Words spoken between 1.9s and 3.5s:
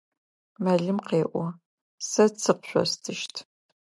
Сэ цы къышъостыщт.